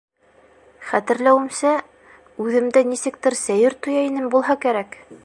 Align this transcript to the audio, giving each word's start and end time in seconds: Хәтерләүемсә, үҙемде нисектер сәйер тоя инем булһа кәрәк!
Хәтерләүемсә, 0.91 1.73
үҙемде 2.45 2.85
нисектер 2.95 3.39
сәйер 3.45 3.79
тоя 3.85 4.05
инем 4.11 4.31
булһа 4.37 4.61
кәрәк! 4.65 5.03